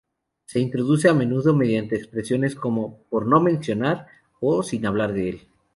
Se 0.45 0.59
introduce 0.59 1.09
a 1.09 1.13
menudo 1.13 1.53
mediante 1.53 1.95
expresiones 1.95 2.55
como 2.55 3.03
"por 3.11 3.27
no 3.27 3.39
mencionar" 3.39 4.07
o 4.39 4.63
"sin 4.63 4.87
hablar 4.87 5.13
de". 5.13 5.47